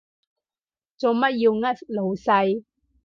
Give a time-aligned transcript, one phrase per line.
[0.97, 2.63] 做乜要呃老細？